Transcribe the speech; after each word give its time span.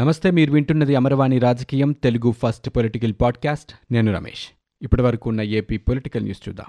నమస్తే 0.00 0.30
మీరు 0.30 0.52
వింటున్నది 0.52 0.94
అమరవాణి 0.94 1.38
రాజకీయం 1.38 1.92
తెలుగు 1.92 2.32
ఫస్ట్ 2.32 2.70
పొలిటికల్ 2.70 3.12
పాడ్కాస్ట్. 3.20 3.72
నేను 3.92 4.14
రమేష్. 4.14 4.48
ఇప్పటి 4.82 5.02
వరకు 5.02 5.28
ఉన్న 5.28 5.40
ఏపీ 5.40 5.76
పొలిటికల్ 5.76 6.22
న్యూస్ 6.22 6.48
చూద్దాం. 6.48 6.66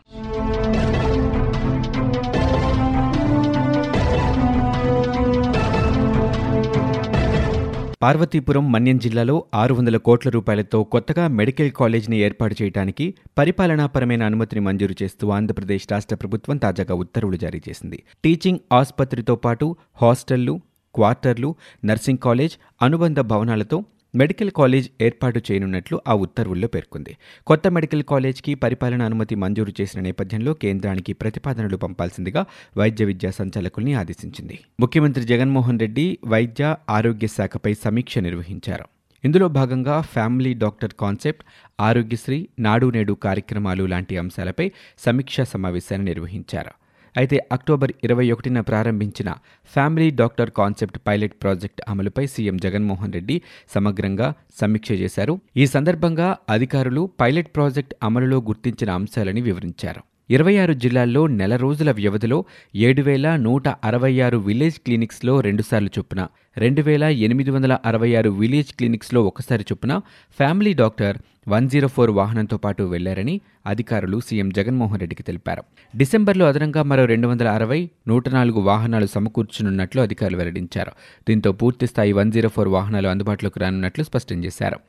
పార్వతీపురం 8.01 8.71
మన్యం 8.71 8.97
జిల్లాలో 8.97 9.45
ఆరు 9.55 9.73
వందల 9.73 9.97
కోట్ల 9.97 10.29
రూపాయలతో 10.29 10.83
కొత్తగా 10.83 11.27
మెడికల్ 11.27 11.71
కాలేజీని 11.71 12.17
ఏర్పాటు 12.17 12.55
చేయడానికి 12.61 13.13
పరిపాలనాపరమైన 13.37 14.23
అనుమతిని 14.23 14.61
మంజూరు 14.61 15.03
చేస్తూ 15.03 15.29
ఆంధ్రప్రదేశ్ 15.29 15.91
రాష్ట్ర 15.91 16.15
ప్రభుత్వం 16.15 16.57
తాజాగా 16.57 16.93
ఉత్తర్వులు 16.93 17.35
జారీ 17.35 17.61
చేసింది. 17.69 18.03
టీచింగ్ 18.23 18.59
ఆసుపత్రితో 18.73 19.35
పాటు 19.35 19.75
హాస్టళ్ళు 19.93 20.61
క్వార్టర్లు 20.95 21.55
నర్సింగ్ 21.85 22.17
కాలేజ్ 22.17 22.53
అనుబంధ 22.81 23.19
భవనాలతో 23.19 23.83
మెడికల్ 24.15 24.51
కాలేజ్ 24.51 24.89
ఏర్పాటు 25.01 25.41
చేయనున్నట్లు 25.51 26.01
ఆ 26.07 26.13
ఉత్తర్వుల్లో 26.13 26.67
పేర్కొంది. 26.67 27.17
కొత్త 27.47 27.67
మెడికల్ 27.67 28.03
కాలేజ్కి 28.03 28.55
పరిపాలన 28.55 29.01
అనుమతి 29.01 29.35
మంజూరు 29.35 29.73
చేసిన 29.81 30.01
నేపథ్యంలో 30.01 30.53
కేంద్రానికి 30.53 31.13
ప్రతిపాదనలు 31.13 31.77
పంపాల్సిందిగా 31.77 32.45
వైద్య 32.77 33.05
విద్యా 33.05 33.31
సంచాలకుల్ని 33.31 33.93
ఆదేశించింది. 33.93 34.59
ముఖ్యమంత్రి 34.79 35.23
జగన్మోహన్ 35.23 35.79
రెడ్డి 35.79 36.17
వైద్య 36.25 36.75
ఆరోగ్య 36.89 37.27
శాఖపై 37.27 37.73
సమీక్ష 37.73 38.17
నిర్వహించారు. 38.17 38.85
ఇందులో 39.23 39.47
భాగంగా 39.47 40.01
ఫ్యామిలీ 40.01 40.53
డాక్టర్ 40.53 40.93
కాన్సెప్ట్ 40.99 41.43
ఆరోగ్యశ్రీ 41.79 42.47
నాడు 42.59 42.87
నేడు 42.87 43.13
కార్యక్రమాలు 43.13 43.83
లాంటి 43.83 44.17
అంశాలపై 44.17 44.71
సమీక్షా 44.97 45.43
సమావేశాన్ని 45.43 46.05
నిర్వహించారు. 46.05 46.80
అయితే 47.15 47.37
అక్టోబర్ 47.51 47.91
ఇరవై 48.03 48.31
ఒకటిన 48.31 48.59
ప్రారంభించిన 48.59 49.29
family 49.73 50.09
doctor 50.11 50.49
concept 50.49 50.99
pilot 51.07 51.35
project 51.41 51.81
అమలుపై 51.87 52.25
సీఎం 52.25 52.57
జగన్మోహన్ 52.57 53.13
రెడ్డి 53.13 53.41
సమగ్రంగా 53.75 54.33
సమీక్ష 54.61 54.91
చేశారు. 54.91 55.41
ఈ 55.57 55.65
సందర్భంగా 55.65 56.37
అధికారులు 56.49 57.03
పైలట్ 57.21 57.55
ప్రాజెక్ట్ 57.55 57.95
అమలులో 58.03 58.39
గుర్తించిన 58.41 58.91
అంశాలని 58.91 59.41
వివరించారు. 59.41 60.10
ఇరవై 60.33 60.53
ఆరు 60.57 60.73
జిల్లాల్లో 60.73 61.21
నెల 61.39 61.53
రోజుల 61.55 61.91
వ్యవధిలో 61.91 62.37
ఏడు 62.75 63.01
వేల 63.01 63.27
నూట 63.45 63.67
అరవై 63.83 64.11
ఆరు 64.19 64.37
విలేజ్ 64.37 64.77
క్లినిక్స్లో 64.79 65.33
రెండుసార్లు 65.41 65.89
చొప్పున 65.97 66.21
రెండు 66.57 66.81
వేల 66.81 67.03
ఎనిమిది 67.25 67.51
వందల 67.51 67.73
అరవై 67.85 68.09
ఆరు 68.19 68.29
విలేజ్ 68.41 68.71
క్లినిక్స్లో 68.73 69.21
ఒకసారి 69.21 69.63
చొప్పున 69.69 69.95
family 70.37 70.73
doctor 70.73 71.17
one 71.47 71.69
zero 71.69 71.87
four 71.87 72.11
వాహనంతో 72.19 72.57
పాటు 72.57 72.83
వెళ్ళారని 72.83 73.35
అధికారులు 73.67 74.19
సీఎం 74.27 74.49
జగన్మోహన్ 74.49 74.99
రెడ్డికి 74.99 75.23
తెలిపారు. 75.23 75.63
డిసెంబర్లో 75.93 76.47
అదనంగా 76.47 76.83
మరో 76.83 77.05
రెండు 77.05 77.27
వందల 77.27 77.47
అరవై 77.47 77.81
నూట 78.07 78.29
నాలుగు 78.29 78.61
వాహనాలు 78.61 79.05
సమకూర్చనున్నట్లు 79.05 80.01
అధికారులు 80.01 80.37
వెల్లడించారు. 80.37 80.93
దీంతో 81.29 81.51
పూర్తిస్థాయి 81.51 82.13
వన్ 82.13 82.31
జీరో 82.31 82.49
ఫోర్ 82.49 82.71
వాహనాలు 82.77 83.07
అందుబాటులోకి 83.07 83.59
రానున్నట్లు 83.59 84.03
స్పష్టం 84.03 84.39
చేశారు. 84.45 84.79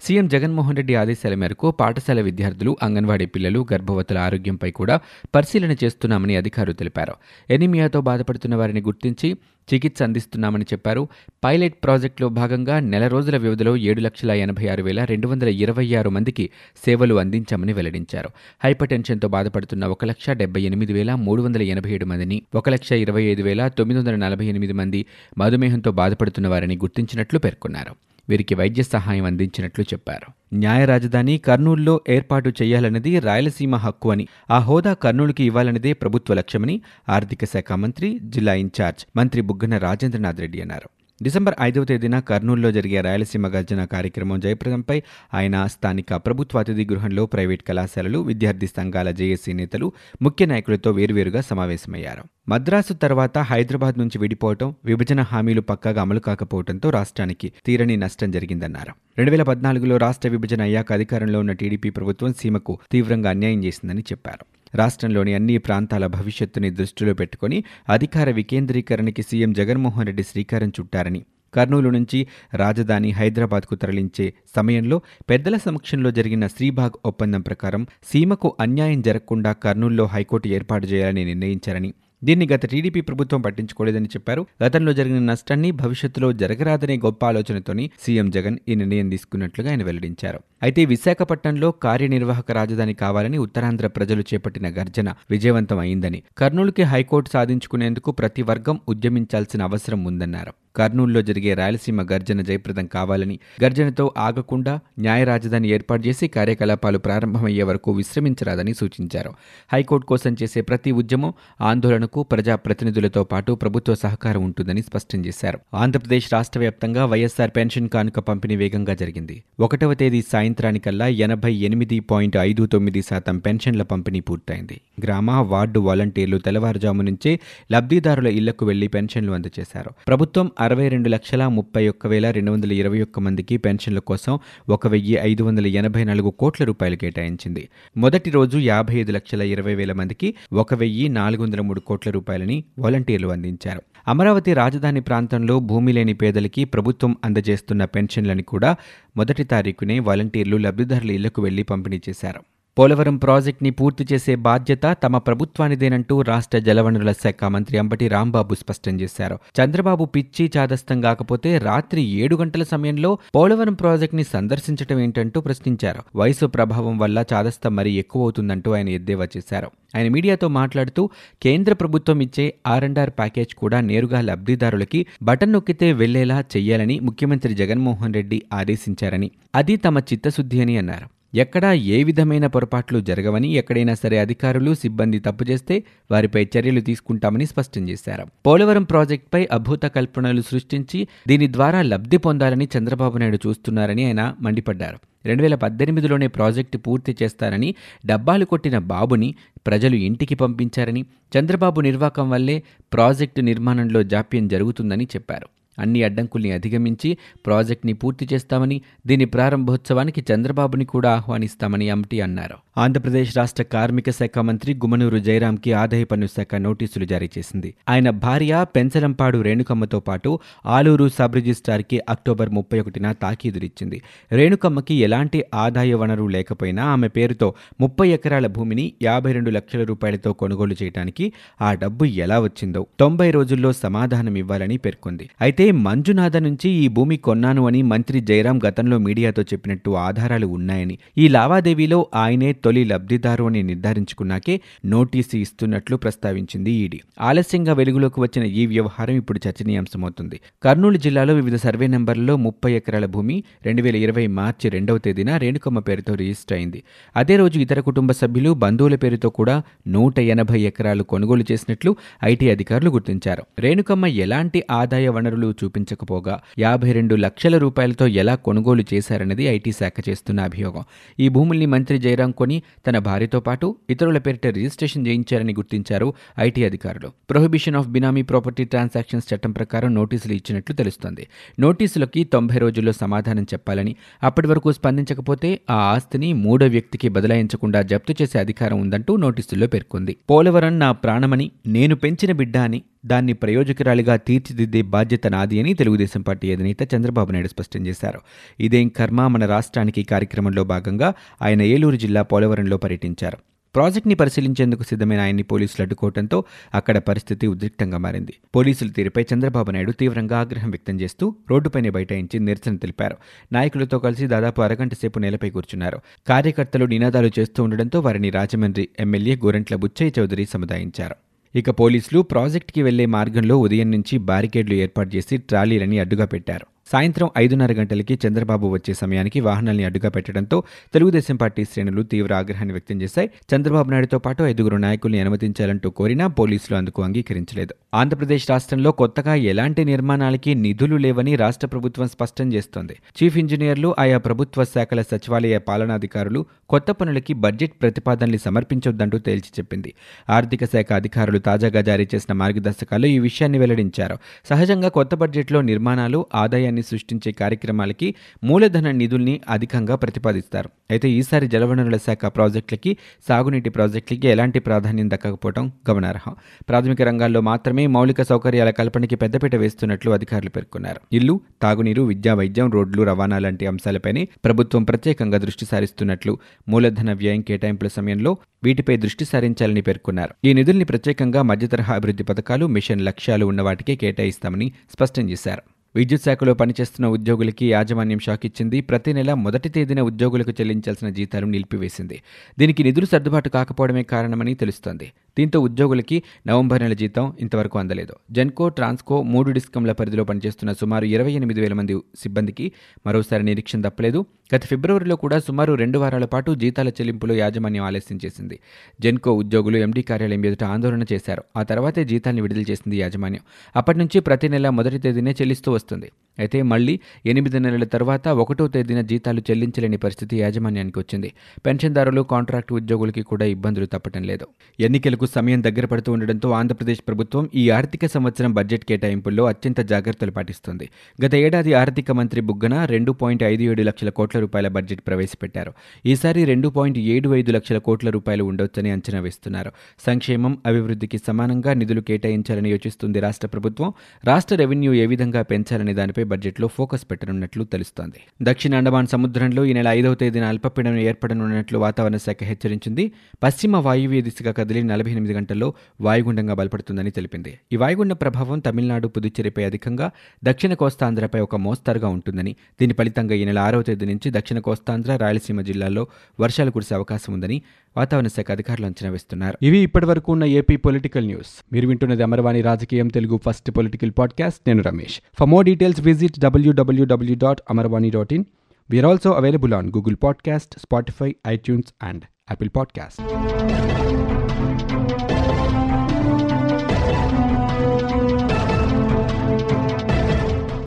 సీఎం 0.00 0.28
జగన్మోహన్ 0.28 0.76
రెడ్డి 0.76 0.94
ఆదేశాల 0.94 1.34
మేరకు 1.34 1.70
పాఠశాల 1.70 2.20
విద్యార్థులు 2.20 2.76
అంగన్వాడీ 2.82 3.26
పిల్లలు 3.26 3.66
గర్భవతుల 3.72 4.18
ఆరోగ్యంపై 4.18 4.70
కూడా 4.70 5.00
పరిశీలన 5.34 5.76
చేస్తున్నామని 5.84 6.36
అధికారులు 6.36 6.74
తెలిపారు. 6.74 7.14
ఎనిమియాతో 7.50 8.00
బాధపడుతున్న 8.00 8.54
వారిని 8.56 8.80
గుర్తించి 8.80 9.36
చికిత్స 9.72 10.02
అందిస్తున్నామని 10.02 10.64
చెప్పారు. 10.72 11.08
పైలట్ 11.44 11.78
ప్రాజెక్టులో 11.84 12.28
భాగంగా 12.28 12.80
నెల 12.80 13.06
రోజుల 13.06 13.36
వ్యవధిలో 13.36 13.76
ఏడు 13.76 14.00
లక్షల 14.00 14.30
ఎనభై 14.30 14.66
ఆరు 14.68 14.82
వేల 14.82 15.04
రెండు 15.04 15.28
వందల 15.28 15.48
ఇరవై 15.48 15.94
ఆరు 15.94 16.10
మందికి 16.10 16.50
సేవలు 16.84 17.14
అందించామని 17.14 17.72
వెల్లడించారు. 17.72 18.30
హైపర్ 18.64 18.88
టెన్షన్తో 18.88 19.28
బాధపడుతున్న 19.28 19.84
ఒక 19.86 20.04
లక్ష 20.04 20.30
డెబ్బై 20.30 20.62
ఎనిమిది 20.62 20.92
వేల 20.92 21.14
మూడు 21.14 21.42
వందల 21.42 21.62
ఎనభై 21.62 21.90
ఏడు 21.90 22.04
మందిని 22.04 22.42
ఒక 22.54 22.68
లక్ష 22.68 22.92
ఇరవై 22.92 23.22
ఐదు 23.22 23.42
వేల 23.42 23.68
తొమ్మిది 23.68 24.00
వందల 24.00 24.16
నలభై 24.16 24.46
ఎనిమిది 24.46 24.72
మంది 24.72 25.06
మధుమేహంతో 25.38 25.92
బాధపడుతున్న 25.92 26.48
వారిని 26.48 26.76
గుర్తించినట్లు 26.76 27.38
పేర్కొన్నారు. 27.38 27.94
వీరికి 28.28 28.54
వైద్య 28.54 28.82
సహాయం 28.82 29.24
అందించినట్లు 29.24 29.84
చెప్పారు. 29.84 30.28
న్యాయ 30.54 30.84
రాజధాని 30.84 31.38
కర్నూలులో 31.38 32.00
ఏర్పాటు 32.08 32.52
చేయాలన్నది 32.62 33.18
రాయలసీమ 33.18 33.76
హక్కు 33.76 34.10
అని 34.10 34.26
ఆ 34.50 34.58
హోదా 34.58 34.94
కర్నూలుకి 34.94 35.44
ఇవ్వాలన్నదే 35.44 35.92
ప్రభుత్వ 35.92 36.34
లక్ష్యమని 36.34 36.82
ఆర్థిక 37.08 37.44
శాఖ 37.44 37.72
మంత్రి 37.72 38.20
జిల్లా 38.22 38.54
ఇన్ఛార్జ్ 38.54 39.04
మంత్రి 39.16 39.40
బుగ్గన 39.40 39.76
రాజేంద్రనాథ్ 39.78 40.40
రెడ్డి 40.40 40.60
అన్నారు. 40.60 40.88
డిసెంబర్ 41.22 41.54
ఐదవ 41.60 41.84
తేదీన 41.84 42.18
కర్నూలులో 42.18 42.72
జరిగే 42.72 43.00
రాయలసీమ 43.00 43.46
గర్జన 43.46 43.84
కార్యక్రమం 43.84 44.40
జయప్రదంపై 44.40 45.02
ఆయన 45.34 45.66
స్థానిక 45.66 46.14
ప్రభుత్వ 46.14 46.58
అతిథి 46.58 46.84
గృహంలో 46.84 47.26
ప్రైవేట్ 47.26 47.62
కళాశాలలు 47.62 48.18
విద్యార్థి 48.18 48.66
సంఘాల 48.66 49.10
జేఏసీ 49.10 49.52
నేతలు 49.52 49.92
ముఖ్య 50.22 50.46
నాయకులతో 50.46 50.90
వేర్వేరుగా 50.90 51.40
సమావేశమయ్యారు. 51.40 52.24
మద్రాసు 52.48 52.92
తర్వాత 52.94 53.38
హైదరాబాద్ 53.38 53.98
నుంచి 53.98 54.18
విడిపోవటం 54.18 54.74
విభజన 54.84 55.20
హామీలు 55.20 55.60
పక్కాగా 55.60 56.02
అమలు 56.02 56.20
కాకపోవడంతో 56.20 56.90
రాష్ట్రానికి 56.90 57.52
తీరని 57.66 57.96
నష్టం 57.96 58.30
జరిగిందన్నారు. 58.30 58.92
రెండు 59.18 59.30
వేల 59.30 59.42
పద్నాలుగులో 59.42 59.96
రాష్ట్ర 59.96 60.28
విభజన 60.28 60.62
అయ్యాక 60.62 60.92
అధికారంలో 60.92 61.38
ఉన్న 61.38 61.52
టీడీపీ 61.52 61.90
ప్రభుత్వం 61.90 62.32
సీమకు 62.32 62.78
తీవ్రంగా 62.92 63.30
అన్యాయం 63.30 63.64
చేసిందని 63.64 64.00
చెప్పారు. 64.00 64.55
రాష్ట్రంలోని 64.76 65.34
అన్ని 65.34 65.56
ప్రాంతాల 65.58 66.06
భవిష్యత్తుని 66.06 66.70
దృష్టిలో 66.70 67.14
పెట్టుకుని 67.14 67.58
అధికార 67.88 68.30
వికేంద్రీకరణకి 68.30 69.22
సీఎం 69.22 69.52
జగన్మోహన్ 69.52 70.06
రెడ్డి 70.06 70.22
శ్రీకారం 70.22 70.72
చుట్టారని. 70.80 71.22
కర్నూలు 71.54 71.90
నుంచి 71.90 72.18
రాజధాని 72.54 73.10
హైదరాబాద్కు 73.10 73.74
తరలించే 73.74 74.26
సమయంలో 74.56 74.96
పెద్దల 75.30 75.56
సమక్షంలో 75.56 76.10
జరిగిన 76.10 76.46
శ్రీబాగ్ 76.46 76.96
ఒప్పందం 77.04 77.42
ప్రకారం 77.42 77.82
సీమకు 78.12 78.50
అన్యాయం 78.60 79.02
జరగకుండా 79.02 79.52
కర్నూలులో 79.64 80.06
హైకోర్టు 80.06 80.48
ఏర్పాటు 80.48 80.86
చేయాలని 80.86 81.24
నిర్ణయించారని 81.24 81.90
దీన్ని 82.24 82.46
గత 82.52 82.66
టీడీపీ 82.66 83.00
ప్రభుత్వం 83.00 83.40
పట్టించుకోలేదని 83.40 84.06
చెప్పారు. 84.06 84.46
గతంలో 84.66 84.92
జరిగిన 84.92 85.18
నష్టాన్ని 85.18 85.70
భవిష్యత్తులో 85.70 86.32
జరగరాదనే 86.32 86.96
గొప్ప 86.96 87.24
ఆలోచనతోని 87.26 87.90
సీఎం 88.00 88.30
జగన్ 88.30 88.58
ఈ 88.68 88.74
నిర్ణయం 88.74 89.08
తీసుకున్నట్లుగా 89.10 89.70
ఆయన 89.70 89.82
వెల్లడించారు. 89.82 90.40
అయితే 90.62 90.84
విశాఖపట్నంలో 90.84 91.70
కార్యనిర్వాహక 91.70 92.50
రాజధాని 92.52 92.94
కావాలని 92.94 93.38
ఉత్తరాంధ్ర 93.38 93.86
ప్రజలు 93.86 94.20
చేపట్టిన 94.20 94.68
గర్జన 94.68 95.14
విజయవంతం 95.30 95.78
అయిందని 95.78 96.22
కర్నూలుకి 96.38 96.82
హైకోర్టు 96.82 97.30
సాధించుకునేందుకు 97.30 98.10
ప్రతి 98.10 98.42
వర్గం 98.42 98.80
ఉద్యమించాల్సిన 98.88 99.62
అవసరం 99.62 100.04
ఉందన్నారు. 100.04 100.54
కర్నూలులో 100.76 101.22
జరిగే 101.22 101.54
రాయలసీమ 101.54 102.02
గర్జన 102.02 102.40
జయప్రదం 102.40 102.86
కావాలని 102.86 103.38
గర్జనతో 103.64 104.14
ఆగకుండా 104.18 104.80
న్యాయ 104.98 105.24
రాజధాని 105.24 105.68
ఏర్పాటు 105.68 106.08
చేసి 106.08 106.28
కార్యకలాపాలు 106.28 106.98
ప్రారంభమయ్యే 106.98 107.62
వరకు 107.62 107.92
విశ్రమించరాదని 107.92 108.74
సూచించారు. 108.74 109.32
హైకోర్టు 109.72 110.06
కోసం 110.06 110.36
చేసే 110.42 110.60
ప్రతి 110.60 110.92
ఉద్యమం 110.92 111.32
ఆందోళనకు 111.60 112.22
ప్రజా 112.22 112.56
ప్రతినిధులతో 112.56 113.24
పాటు 113.24 113.52
ప్రభుత్వ 113.52 113.94
సహకారం 113.94 114.44
ఉంటుందని 114.44 114.82
స్పష్టం 114.82 115.26
చేశారు. 115.26 115.58
ఆంధ్రప్రదేశ్ 115.74 116.32
రాష్ట్ర 116.32 116.60
వ్యాప్తంగా 116.60 117.04
వైఎస్సార్ 117.04 117.50
పెన్షన్ 117.56 117.88
కానుక 117.88 118.18
పంపిణీ 118.18 118.56
వేగంగా 118.56 118.94
జరిగింది. 118.94 119.42
ఒకటవ 119.60 119.94
తేదీ 119.94 120.22
సాయంత్రానికల్లా 120.32 121.06
ఎనభై 121.06 121.52
ఎనిమిది 121.52 122.00
పాయింట్ 122.00 122.36
ఐదు 122.36 122.66
తొమ్మిది 122.66 123.02
శాతం 123.02 123.38
పెన్షన్ల 123.38 123.82
పంపిణీ 123.82 124.20
పూర్తయింది. 124.20 124.80
గ్రామ 125.02 125.30
వార్డు 125.30 125.80
వాలంటీర్లు 125.80 126.38
తెల్లవారుజాము 126.38 127.02
నుంచే 127.02 127.40
లబ్ధిదారుల 127.72 128.26
ఇళ్ళకు 128.26 128.66
వెళ్ళి 128.66 128.88
పెన్షన్లు 128.88 129.32
అందజేశారు. 129.32 129.90
ప్రభుత్వం 130.08 130.50
అరవై 130.66 130.88
రెండు 130.88 131.08
లక్షల 131.08 131.46
ముప్పై 131.46 131.88
ఒక్క 131.88 132.06
వేల 132.06 132.30
రెండు 132.30 132.50
వందల 132.52 132.72
ఇరవై 132.72 133.00
ఒక్క 133.02 133.20
మందికి 133.20 133.56
పెన్షన్ల 133.56 133.98
కోసం 133.98 134.38
ఒక 134.68 134.88
వెయ్యి 134.88 135.16
ఐదు 135.22 135.42
వందల 135.42 135.66
ఎనభై 135.66 136.04
నాలుగు 136.04 136.30
కోట్ల 136.30 136.64
రూపాయలు 136.64 136.96
కేటాయించింది. 136.96 137.68
మొదటి 137.96 138.30
రోజు 138.30 138.58
యాభై 138.58 138.94
ఐదు 138.94 139.12
లక్షల 139.12 139.42
ఇరవై 139.42 139.74
వేల 139.74 139.92
మందికి 139.92 140.34
ఒక 140.52 140.74
వెయ్యి 140.74 141.08
నాలుగు 141.08 141.42
వందల 141.42 141.60
మూడు 141.60 141.80
కోట్ల 141.80 142.10
రూపాయలని 142.10 142.64
వాలంటీర్లు 142.78 143.28
అందించారు. 143.28 143.82
అమరావతి 144.08 144.54
రాజధాని 144.54 145.00
ప్రాంతంలో 145.00 145.60
భూమి 145.60 145.92
లేని 145.92 146.14
పేదలకి 146.14 146.64
ప్రభుత్వం 146.64 147.16
అందజేస్తున్న 147.24 147.84
పెన్షన్లని 147.84 148.42
కూడా 148.42 148.76
మొదటి 149.16 149.44
తారీఖునే 149.44 149.98
వాలంటీర్లు 149.98 150.56
లబ్ధిదారుల 150.56 151.10
ఇళ్ళకు 151.10 151.42
వెళ్ళి 151.42 151.62
పంపిణీ 151.62 152.00
చేశారు. 152.08 152.42
పోలవరం 152.78 153.16
ప్రాజెక్టుని 153.16 153.70
పూర్తి 153.70 154.06
చేసే 154.12 154.34
బాధ్యత 154.34 154.96
తమ 155.04 155.18
ప్రభుత్వానిదేనంటూ 155.18 156.22
రాష్ట్ర 156.22 156.58
జలవనరుల 156.58 157.12
శాఖ 157.12 157.44
మంత్రి 157.44 157.78
అంబటి 157.78 158.08
రాంబాబు 158.08 158.54
స్పష్టం 158.54 159.00
చేశారు. 159.00 159.38
చంద్రబాబు 159.60 160.04
పిచ్చి 160.04 160.52
చాదస్తం 160.56 161.00
కాకపోతే 161.00 161.58
రాత్రి 161.58 162.02
ఏడు 162.02 162.36
గంటల 162.36 162.62
సమయంలో 162.62 163.18
పోలవరం 163.34 163.74
ప్రాజెక్టుని 163.74 164.24
సందర్శించడం 164.24 165.00
ఏంటంటూ 165.00 165.40
ప్రశ్నించారు. 165.40 166.02
వయసు 166.16 166.46
ప్రభావం 166.46 166.98
వల్ల 166.98 167.24
చాదస్తం 167.32 167.76
మరీ 167.76 167.94
ఎక్కువవుతుందంటూ 167.94 168.72
ఆయన 168.72 168.88
ఎద్దేవా 168.88 169.28
చేశారు. 169.36 169.70
ఆయన 169.96 170.08
మీడియాతో 170.08 170.48
మాట్లాడుతూ 170.48 171.10
కేంద్ర 171.42 171.72
ప్రభుత్వం 171.72 172.20
ఇచ్చే 172.20 172.54
ఆర్ 172.66 172.84
అండ్ 172.84 172.98
ఆర్ 172.98 173.10
ప్యాకేజ్ 173.10 173.54
కూడా 173.54 173.80
నేరుగా 173.80 174.20
లబ్ధిదారులకి 174.20 175.06
బటన్ 175.22 175.52
నొక్కితే 175.52 175.92
వెళ్ళేలా 175.92 176.44
చేయాలని 176.56 177.00
ముఖ్యమంత్రి 177.00 177.54
జగన్మోహన్ 177.54 178.14
రెడ్డి 178.14 178.42
ఆదేశించారని. 178.52 179.30
అది 179.54 179.76
తమ 179.76 179.98
చిత్తశుద్ధి 179.98 180.60
అని 180.60 180.76
అన్నారు. 180.76 181.15
ఎక్కడా 181.42 181.72
ఏ 181.72 182.02
విధమైన 182.02 182.46
పొరపాట్లు 182.46 183.00
జరగవని 183.00 183.48
ఎక్కడైనా 183.52 183.94
సరే 183.94 184.18
అధికారులు 184.18 184.74
సిబ్బంది 184.74 185.18
తప్పు 185.18 185.44
చేస్తే 185.50 185.84
వారిపై 186.10 186.48
చర్యలు 186.54 186.80
తీసుకుంటామని 186.80 187.46
స్పష్టం 187.46 187.88
చేశారు. 187.88 188.24
పోలవరం 188.46 188.84
ప్రాజెక్టుపై 188.84 189.48
అభూత 189.52 189.82
కల్పనలు 189.86 190.42
సృష్టించి 190.42 191.08
దీని 191.28 191.52
ద్వారా 191.52 191.82
లబ్ధి 191.82 192.16
పొందాలని 192.16 192.68
చంద్రబాబు 192.78 193.18
నాయుడు 193.18 193.40
చూస్తున్నారని 193.46 194.04
ఆయన 194.04 194.34
మండిపడ్డారు. 194.40 194.98
రెండు 195.26 195.42
వేల 195.42 195.54
పద్దెనిమిదిలోనే 195.54 196.26
ప్రాజెక్టు 196.26 196.78
పూర్తి 196.78 197.16
చేస్తారని 197.22 197.74
డబ్బాలు 198.06 198.44
కొట్టిన 198.44 198.78
బాబుని 198.78 199.34
ప్రజలు 199.66 199.96
ఇంటికి 199.96 200.34
పంపించారని 200.34 201.04
చంద్రబాబు 201.38 201.80
నిర్వాకం 201.80 202.30
వల్లే 202.30 202.62
ప్రాజెక్టు 202.92 203.40
నిర్మాణంలో 203.40 204.02
జాప్యం 204.02 204.48
జరుగుతుందని 204.48 205.04
చెప్పారు. 205.04 205.55
అన్ని 205.78 206.02
అడ్డంకుల్ని 206.02 206.52
అధిగమించి 206.52 207.18
ప్రాజెక్ట్ని 207.46 207.92
పూర్తి 207.92 208.28
చేస్తామని 208.32 208.80
దీని 209.06 209.24
ప్రారంభోత్సవానికి 209.24 210.24
చంద్రబాబుని 210.32 210.84
కూడా 210.84 211.12
ఆహ్వానిస్తామని 211.12 211.90
అమిటి 211.90 212.20
అన్నారు. 212.20 212.80
ఆంధ్రప్రదేశ్ 212.80 213.36
రాష్ట్ర 213.36 213.62
కార్మిక 213.62 214.10
శాఖ 214.10 214.38
మంత్రి 214.38 214.74
గుమనూరు 214.74 215.18
జయరాంకి 215.18 215.72
ఆదాయ 215.72 216.04
పన్ను 216.04 216.26
శాఖ 216.26 216.54
నోటీసులు 216.54 217.04
జారీ 217.04 217.30
చేసింది. 217.38 217.74
ఆయన 217.88 218.10
భార్య 218.10 218.66
పెంచలంపాడు 218.76 219.42
రేణుకమ్మతో 219.42 220.00
పాటు 220.00 220.38
ఆలూరు 220.66 221.08
సబ్ 221.08 221.34
రిజిస్ట్రార్కి 221.34 222.00
అక్టోబర్ 222.08 222.50
ముప్పై 222.50 222.80
ఒకటిన 222.80 223.12
తాకీదులిచ్చింది 223.12 224.02
రేణుకమ్మకి 224.32 224.94
ఎలాంటి 224.94 225.44
ఆదాయ 225.54 225.94
వనరు 225.94 226.26
లేకపోయినా 226.26 226.84
ఆమె 226.84 227.08
పేరుతో 227.08 227.54
ముప్పై 227.80 228.08
ఎకరాల 228.08 228.46
భూమిని 228.46 228.92
యాభై 229.02 229.32
రెండు 229.32 229.50
లక్షల 229.50 229.82
రూపాయలతో 229.84 230.32
కొనుగోలు 230.32 230.74
చేయడానికి 230.82 231.32
ఆ 231.62 231.74
డబ్బు 231.74 232.04
ఎలా 232.04 232.40
వచ్చిందో 232.40 232.86
తొంభై 233.00 233.30
రోజుల్లో 233.30 233.72
సమాధానం 233.72 234.36
ఇవ్వాలని 234.36 234.76
పేర్కొంది. 234.76 235.28
అయితే 235.40 235.65
మంజునాథ 235.70 236.36
నుంచి 236.36 236.70
ఈ 236.70 236.88
భూమి 236.88 237.16
కొన్నాను 237.16 237.66
అని 237.66 237.82
మంత్రి 237.82 238.20
జయరాం 238.20 238.60
గతంలో 238.68 238.98
మీడియాతో 238.98 239.42
చెప్పినట్టు 239.42 239.90
ఆధారాలు 239.90 240.46
ఉన్నాయని 240.46 240.98
ఈ 241.18 241.28
లావాదేవీలో 241.28 242.06
ఆయనే 242.14 242.52
తొలి 242.52 242.84
లబ్ధిదారు 242.84 243.44
అని 243.44 243.62
నిర్ధారించుకున్నాకే 243.62 244.60
నోటీసు 244.84 245.36
ఇస్తున్నట్లు 245.36 245.96
ప్రస్తావించింది 245.96 246.70
ఈడీ. 246.70 247.00
ఆలస్యంగా 247.20 247.72
వెలుగులోకి 247.72 248.20
వచ్చిన 248.20 248.44
ఈ 248.44 248.66
వ్యవహారం 248.66 249.14
ఇప్పుడు 249.14 249.40
చర్చనీయాంశమవుతుంది. 249.48 250.40
కర్నూలు 250.62 250.96
జిల్లాలో 250.96 251.34
వివిధ 251.34 251.54
సర్వే 251.54 251.86
నెంబర్లలో 251.86 252.36
ముప్పై 252.36 252.72
ఎకరాల 252.72 253.06
భూమి 253.06 253.42
రెండు 253.64 253.82
వేల 253.82 253.96
ఇరవై 253.96 254.26
మార్చి 254.26 254.70
రెండవ 254.70 254.98
తేదీన 254.98 255.36
రేణుకమ్మ 255.36 255.78
పేరుతో 255.78 256.14
రిజిస్టర్ 256.14 256.58
అయింది. 256.58 256.82
అదే 257.16 257.36
రోజు 257.36 257.58
ఇతర 257.58 257.80
కుటుంబ 257.80 258.12
సభ్యులు 258.12 258.50
బంధువుల 258.50 258.94
పేరుతో 258.94 259.28
కూడా 259.28 259.62
నూట 259.88 260.18
ఎనభై 260.18 260.60
ఎకరాలు 260.60 261.02
కొనుగోలు 261.02 261.44
చేసినట్లు 261.52 261.96
ఐటీ 262.24 262.50
అధికారులు 262.50 262.90
గుర్తించారు. 262.90 263.42
రేణుకమ్మ 263.58 264.06
ఎలాంటి 264.06 264.62
ఆదాయ 264.70 265.08
వనరులు 265.08 265.46
చూపించకపోగా 265.64 266.40
యాభై 266.58 266.92
రెండు 266.92 267.14
లక్షల 267.14 267.58
రూపాయలతో 267.58 268.06
ఎలా 268.06 268.34
కొనుగోలు 268.34 268.84
చేశారన్నది 268.94 269.44
ఐటీ 269.44 269.72
శాఖ 269.72 269.92
చేస్తున్న 270.08 270.40
అభియోగం. 270.40 270.84
ఈ 271.20 271.28
భూముల్ని 271.28 271.66
మంత్రి 271.66 271.98
జయరాం 271.98 272.30
కొని 272.30 272.62
తన 272.86 272.98
భార్యతో 272.98 273.40
పాటు 273.40 273.76
ఇతరుల 273.90 274.18
పేరిట 274.18 274.46
రిజిస్ట్రేషన్ 274.46 275.06
చేయించారని 275.06 275.52
గుర్తించారు 275.52 276.14
ఐటీ 276.40 276.64
అధికారులు. 276.64 277.10
Prohibition 277.30 277.76
of 277.76 277.88
benami 277.88 278.22
property 278.22 278.64
transactions 278.64 279.34
చట్టం 279.34 279.52
ప్రకారం 279.52 279.94
నోటీసులు 279.94 280.32
ఇచ్చినట్లు 280.32 280.76
తెలుస్తోంది. 280.76 281.26
నోటీసులకి 281.60 282.24
తొంభై 282.24 282.58
రోజుల్లో 282.58 282.92
సమాధానం 282.92 283.42
చెప్పాలని 283.42 283.96
అప్పటి 284.22 284.48
వరకు 284.48 284.72
స్పందించకపోతే 284.72 285.60
ఆ 285.70 285.74
ఆస్తిని 285.74 286.32
మూడో 286.32 286.66
వ్యక్తికి 286.66 287.08
బదలాయించకుండా 287.08 287.82
జప్తు 287.82 288.14
చేసే 288.22 288.38
అధికారం 288.38 288.80
ఉందంటూ 288.80 289.16
నోటీసుల్లో 289.16 289.66
పేర్కొంది. 289.66 290.16
పోలవరం 290.30 290.78
నా 290.78 290.92
ప్రాణమని 290.92 291.50
నేను 291.66 291.96
పెంచిన 291.96 292.32
బిడ్డ 292.32 292.56
అని 292.56 292.82
దాన్ని 293.06 293.32
ప్రయోజకురాలిగా 293.32 294.16
తీర్చిదిద్దే 294.16 294.82
బాధ్యత 294.82 295.26
నాది 295.26 295.60
అని 295.60 295.74
తెలుగుదేశం 295.74 296.20
పార్టీ 296.20 296.52
అధినేత 296.52 296.94
చంద్రబాబు 296.94 297.32
నాయుడు 297.32 297.48
స్పష్టం 297.48 297.86
చేశారు. 297.86 298.20
ఇదేం 298.60 298.88
కర్మ 298.88 299.26
మన 299.26 299.46
రాష్ట్రానికి 299.46 300.02
కార్యక్రమంలో 300.02 300.64
భాగంగా 300.64 301.12
ఆయన 301.42 301.62
ఏలూరు 301.62 301.96
జిల్లా 301.96 302.22
పోలవరంలో 302.22 302.76
పర్యటించారు. 302.76 303.38
ప్రాజెక్ట్ని 303.74 304.14
పరిశీలించేందుకు 304.14 304.82
సిద్ధమైన 304.82 305.20
ఆయన్ని 305.20 305.42
పోలీసులు 305.42 305.82
అడ్డుకోవడంతో 305.82 306.44
అక్కడ 306.74 306.98
పరిస్థితి 306.98 307.46
ఉద్రిక్తంగా 307.46 307.98
మారింది. 307.98 308.34
పోలీసుల 308.56 308.88
తీరుపై 308.88 309.26
చంద్రబాబు 309.34 309.70
నాయుడు 309.70 309.92
తీవ్రంగా 309.92 310.38
ఆగ్రహం 310.38 310.70
వ్యక్తం 310.70 311.00
చేస్తూ 311.00 311.36
రోడ్డుపైనే 311.50 311.90
బైఠాయించి 311.90 312.40
నిరసన 312.40 312.76
తెలిపారు. 312.76 313.16
నాయకులతో 313.52 313.98
కలిసి 313.98 314.26
దాదాపు 314.26 314.62
అరగంట 314.62 314.94
సేపు 314.94 315.18
నేలపై 315.18 315.50
కూర్చున్నారు. 315.50 315.98
కార్యకర్తలు 316.28 316.84
నినాదాలు 316.84 317.30
చేస్తూ 317.38 317.64
ఉండడంతో 317.64 318.00
వారిని 318.00 318.30
రాజమండ్రి 318.30 318.88
ఎమ్మెల్యే 319.00 319.36
గోరంట్ల 319.36 319.76
బుచ్చయ్య 319.76 320.20
చౌదరి 320.20 320.46
సముదాయించారు. 320.52 321.16
ఇక 321.56 321.70
పోలీసులు 321.80 322.20
ప్రాజెక్టుకి 322.22 322.80
వెళ్ళే 322.82 323.04
మార్గంలో 323.06 323.54
ఉదయం 323.56 323.88
నుంచి 323.90 324.14
బారికేడ్లు 324.30 324.74
ఏర్పాటు 324.84 325.10
చేసి 325.16 325.36
ట్రాలీలని 325.50 325.98
అడ్డుగా 325.98 326.26
పెట్టారు. 326.34 326.66
సాయంత్రం 326.92 327.30
ఐదున్నర 327.38 327.72
గంటలకి 327.72 328.18
చంద్రబాబు 328.26 328.66
వచ్చే 328.66 328.94
సమయానికి 328.94 329.40
వాహనాల్ని 329.40 329.84
అడ్డుగా 329.84 330.08
పెట్టడంతో 330.08 330.62
తెలుగుదేశం 330.92 331.36
పార్టీ 331.36 331.64
శ్రేణులు 331.64 332.02
తీవ్ర 332.02 332.34
ఆగ్రహాన్ని 332.34 332.72
వ్యక్తం 332.72 333.02
చేశాయి. 333.02 333.30
చంద్రబాబు 333.54 333.90
నాయుడుతో 333.90 334.18
పాటు 334.18 334.42
ఐదుగురు 334.42 334.76
నాయకుల్ని 334.76 335.20
అనుమతించాలంటూ 335.20 335.90
కోరినా 335.90 336.26
పోలీసులు 336.26 336.76
అందుకు 336.76 337.02
అంగీకరించలేదు. 337.02 337.74
ఆంధ్రప్రదేశ్ 337.94 338.50
రాష్ట్రంలో 338.50 338.92
కొత్తగా 338.92 339.34
ఎలాంటి 339.34 339.84
నిర్మాణాలకి 339.84 340.54
నిధులు 340.54 340.96
లేవని 340.96 341.36
రాష్ట్ర 341.36 341.66
ప్రభుత్వం 341.66 342.08
స్పష్టం 342.08 342.52
చేస్తోంది. 342.52 342.96
చీఫ్ 343.22 343.38
ఇంజనీర్లు 343.38 343.94
ఆయా 343.98 344.18
ప్రభుత్వ 344.18 344.64
శాఖల 344.64 345.02
సచివాలయ 345.02 345.58
పాలనాధికారులు 345.58 346.46
కొత్త 346.68 346.90
పనులకి 346.90 347.32
బడ్జెట్ 347.32 347.72
ప్రతిపాదనలు 347.82 348.36
సమర్పించొద్దంటూ 348.36 349.18
తేల్చి 349.18 349.50
చెప్పింది. 349.58 349.94
ఆర్థిక 350.30 350.64
శాఖ 350.64 350.92
అధికారులు 350.92 351.38
తాజాగా 351.38 351.80
జారీ 351.80 352.08
చేసిన 352.14 352.32
మార్గదర్శకాల్లో 352.32 353.08
ఈ 353.08 353.18
విషయాన్ని 353.18 353.58
వెల్లడించారు. 353.58 354.16
సహజంగా 354.50 354.88
కొత్త 354.88 355.14
బడ్జెట్లో 355.14 355.60
నిర్మాణాలు 355.60 356.26
ఆదాయాన్ని 356.34 356.75
సృష్టించే 356.82 357.32
కార్యక్రమాలకి 357.32 358.14
మూలధన 358.44 358.90
నిధుల్ని 358.90 359.40
అధికంగా 359.48 359.94
ప్రతిపాదిస్తారు. 359.94 360.70
అయితే 360.90 361.10
ఈసారి 361.10 361.48
జలవనరుల 361.48 361.96
శాఖ 361.96 362.26
ప్రాజెక్టులకి 362.26 362.96
సాగునీటి 363.28 363.70
ప్రాజెక్టులకి 363.70 364.28
ఎలాంటి 364.28 364.58
ప్రాధాన్యం 364.58 365.10
దక్కకపోవడం 365.10 365.72
గమనార్హం. 365.90 366.36
ప్రాథమిక 366.68 367.02
రంగాల్లో 367.02 367.40
మాత్రమే 367.40 367.86
మౌలిక 367.86 368.22
సౌకర్యాల 368.22 368.70
కల్పనకి 368.70 369.16
పెద్దపీట 369.16 369.56
వేస్తున్నట్లు 369.56 370.10
అధికారులు 370.10 370.50
పేర్కొన్నారు. 370.50 371.00
ఇల్లు 371.12 371.40
తాగునీరు 371.62 372.02
విద్యా 372.02 372.34
వైద్యం 372.34 372.70
రోడ్లు 372.70 373.02
రవాణా 373.02 373.38
లాంటి 373.38 373.66
అంశాలపైనే 373.66 374.28
ప్రభుత్వం 374.44 374.84
ప్రత్యేకంగా 374.84 375.38
దృష్టి 375.38 375.64
సారిస్తున్నట్లు 375.64 376.38
మూలధన 376.68 377.12
వ్యయం 377.12 377.40
కేటాయింపుల 377.40 377.88
సమయంలో 377.88 378.36
వీటిపై 378.64 378.96
దృష్టి 378.96 379.24
సారించాలని 379.24 379.80
పేర్కొన్నారు. 379.80 380.34
ఈ 380.44 380.52
నిధుల్ని 380.52 380.84
ప్రత్యేకంగా 380.84 381.42
మధ్యతరహా 381.42 381.94
అభివృద్ధి 381.94 382.24
పథకాలు 382.24 382.66
మిషన్ 382.66 383.00
లక్ష్యాలు 383.00 383.46
ఉన్న 383.46 383.62
వాటికే 383.62 383.96
కేటాయిస్తామని 383.96 384.72
స్పష్టం 384.92 385.30
చేశారు. 385.30 385.75
విద్యుత్ 385.96 386.24
శాఖలో 386.24 386.54
పనిచేస్తున్న 386.54 387.06
ఉద్యోగులకి 387.08 387.66
యాజమాన్యం 387.70 388.18
షాక్ 388.18 388.46
ఇచ్చింది. 388.46 388.80
ప్రతి 388.80 389.12
నెల 389.12 389.34
మొదటి 389.34 389.68
తేదీన 389.68 390.00
ఉద్యోగులకు 390.00 390.50
చెల్లించాల్సిన 390.50 391.08
జీతాలు 391.08 391.46
నిలిపివేసింది. 391.46 392.16
దీనికి 392.58 392.82
నిధులు 392.82 393.06
సర్దుబాటు 393.06 393.48
కాకపోవడమే 393.48 394.02
కారణమని 394.02 394.54
తెలుస్తోంది. 394.54 395.08
దీంతో 395.38 395.60
ఉద్యోగులకి 395.60 396.22
నవంబర్ 396.46 396.82
నెల 396.82 396.92
జీతం 396.92 397.32
ఇంతవరకు 397.40 397.78
అందలేదు. 397.78 398.12
జెన్కో 398.30 398.68
ట్రాన్స్కో 398.68 399.22
మూడు 399.22 399.50
డిస్కంల 399.50 399.92
పరిధిలో 399.92 400.24
పనిచేస్తున్న 400.24 400.72
సుమారు 400.72 401.04
ఇరవై 401.04 401.32
ఎనిమిది 401.32 401.60
వేల 401.60 401.72
మంది 401.72 401.96
సిబ్బందికి 402.18 402.72
మరోసారి 403.06 403.42
నిరీక్షణ 403.42 403.80
తప్పలేదు. 403.80 404.24
గత 404.54 404.64
ఫిబ్రవరిలో 404.64 405.16
కూడా 405.16 405.38
సుమారు 405.38 405.72
రెండు 405.72 405.98
వారాల 405.98 406.24
పాటు 406.24 406.54
జీతాల 406.54 406.88
చెల్లింపులో 406.88 407.34
యాజమాన్యం 407.34 407.84
ఆలస్యం 407.84 408.18
చేసింది. 408.24 408.58
జెన్కో 409.00 409.32
ఉద్యోగులు 409.32 409.76
ఎండీ 409.76 410.02
కార్యాలయం 410.02 410.46
ఎదుట 410.46 410.64
ఆందోళన 410.64 411.04
చేశారు. 411.12 411.42
ఆ 411.56 411.62
తర్వాతే 411.62 412.04
జీతాన్ని 412.04 412.42
విడుదల 412.42 412.64
చేసింది 412.70 412.96
యాజమాన్యం. 412.96 413.42
అప్పటి 413.76 413.98
నుంచి 413.98 414.20
ప్రతి 414.20 414.48
నెల 414.48 414.68
మొదటి 414.68 414.98
తేదీనే 414.98 415.30
చెల్లిస్తూ 415.30 415.72
వస్తుంది. 415.72 416.10
అయితే 416.38 416.62
మళ్ళీ 416.62 417.00
ఎనిమిది 417.26 417.60
నెలల 417.60 417.84
తర్వాత 417.84 418.28
ఒకటో 418.28 418.68
తేదీన 418.68 419.00
జీతాలు 419.00 419.40
చెల్లించలేని 419.40 419.96
పరిస్థితి 419.96 420.38
యాజమాన్యానికి 420.40 420.98
వచ్చింది. 420.98 421.32
పెన్షన్దారులు 421.66 422.22
కాంట్రాక్టు 422.22 422.74
ఉద్యోగులకి 422.74 423.22
కూడా 423.22 423.44
ఇబ్బందులు 423.44 423.86
తప్పటం 423.86 424.22
లేదు. 424.22 424.46
ఎన్నికలకు 424.80 425.25
సమయం 425.26 425.62
దగ్గర 425.62 425.86
పడుతూ 425.86 426.12
ఉండడంతో 426.12 426.50
ఆంధ్రప్రదేశ్ 426.50 427.00
ప్రభుత్వం 427.08 427.50
ఈ 427.54 427.70
ఆర్థిక 427.70 428.06
సంవత్సరం 428.06 428.54
బడ్జెట్ 428.54 428.84
కేటాయింపుల్లో 428.84 429.44
అత్యంత 429.44 429.80
జాగ్రత్తలు 429.80 430.30
పాటిస్తుంది. 430.30 430.90
గత 431.24 431.34
ఏడాది 431.34 431.74
ఆర్థిక 431.74 432.10
మంత్రి 432.10 432.40
బుగ్గన 432.40 432.84
రెండు 432.84 433.12
పాయింట్ 433.12 433.42
ఐదు 433.42 433.62
ఏడు 433.62 433.82
లక్షల 433.82 434.08
కోట్ల 434.08 434.40
రూపాయల 434.40 434.68
బడ్జెట్ 434.68 435.00
ప్రవేశపెట్టారు. 435.06 435.72
ఈసారి 436.06 436.44
రెండు 436.44 436.68
పాయింట్ 436.68 436.98
ఏడు 436.98 437.34
ఐదు 437.34 437.52
లక్షల 437.52 437.78
కోట్ల 437.78 438.10
రూపాయలు 438.10 438.44
ఉండొచ్చని 438.44 438.90
అంచనా 438.90 439.20
వేస్తున్నారు. 439.20 439.72
సంక్షేమం 440.06 440.58
అభివృద్ధికి 440.66 441.18
సమానంగా 441.18 441.74
నిధులు 441.74 442.00
కేటాయించాలని 442.00 442.70
యోచిస్తుంది 442.70 443.20
రాష్ట్ర 443.20 443.48
ప్రభుత్వం. 443.48 443.92
రాష్ట్ర 444.24 444.56
రెవెన్యూ 444.56 444.92
ఏ 444.92 445.06
విధంగా 445.06 445.42
పెంచాలనే 445.42 445.94
దానిపై 445.94 446.24
బడ్జెట్లో 446.24 446.68
ఫోకస్ 446.68 447.06
పెట్టనున్నట్లు 447.10 447.64
తెలుస్తోంది. 447.64 448.20
దక్షిణ 448.42 448.74
అండమాన్ 448.74 449.06
సముద్రంలో 449.06 449.64
ఈ 449.64 449.72
నెల 449.72 449.88
ఐదవ 449.88 450.14
తేదీన 450.14 450.44
అల్పపీడనం 450.44 450.98
ఏర్పడనున్నట్లు 450.98 451.78
వాతావరణ 451.78 452.16
శాఖ 452.16 452.36
హెచ్చరించింది. 452.42 453.12
పశ్చిమ 453.42 453.76
వాయువ్య 453.76 454.20
దిశగా 454.20 454.52
కదిలి 454.52 454.82
నలభై 454.82 455.14
ఎనిమిది 455.16 455.34
గంటల్లో 455.34 455.74
వాయుగుండంగా 456.00 456.54
బలపడుతుందని 456.54 457.10
తెలిపింది. 457.10 457.58
ఈ 457.72 457.76
వాయుగుండ 457.76 458.12
ప్రభావం 458.12 458.58
తమిళనాడు 458.58 459.08
పుదుచ్చేరిపై 459.08 459.64
అధికంగా 459.64 460.10
దక్షిణ 460.44 460.74
కోస్తాంధ్రపై 460.74 461.40
ఒక 461.40 461.56
మోస్తరుగా 461.56 462.08
ఉంటుందని 462.08 462.56
దీని 462.80 462.94
ఫలితంగా 462.94 463.34
ఈ 463.34 463.44
నెల 463.44 463.58
ఆరవ 463.58 463.82
తేదీ 463.82 464.06
నుంచి 464.06 464.30
దక్షిణ 464.30 464.58
కోస్తాంధ్ర 464.58 465.16
రాయలసీమ 465.16 465.60
జిల్లాల్లో 465.60 466.06
వర్షాలు 466.40 466.70
కురిసే 466.70 466.94
అవకాశం 466.94 467.32
ఉందని 467.32 467.62
వాతావరణ 467.96 468.26
శాఖ 468.26 468.50
అధికారులు 468.50 468.86
అంచనా 468.86 469.10
వేస్తున్నారు. 469.10 469.58
ఇవి 469.62 469.78
ఇప్పటివరకు 469.78 470.32
ఉన్న 470.32 470.44
ఏపీ 470.44 470.76
పొలిటికల్ 470.76 471.26
న్యూస్. 471.26 471.64
మీరు 471.72 471.88
వింటున్నది 471.88 472.22
అమర్వాణి 472.22 472.60
రాజకీయం 472.60 473.08
తెలుగు 473.08 473.40
ఫస్ట్ 473.46 473.70
పొలిటికల్ 473.70 474.12
పాడ్కాస్ట్. 474.18 474.60
నేను 474.66 474.82
Ramesh. 474.82 475.20
For 475.38 475.48
more 475.48 475.64
details 475.64 476.00
visit 476.00 476.40
W W W 476.40 477.36
dot 477.36 477.60
Amarvani 477.70 478.10
dot 478.10 478.32
in 478.32 478.44
we're 478.90 479.06
also 479.06 479.30
available 479.30 479.74
on 479.74 479.88
Google 479.88 480.16
podcast 480.22 480.78
Spotify 480.78 481.34
iTunes 481.46 481.94
and 482.02 482.22
Apple 482.50 482.70
podcast 482.76 483.22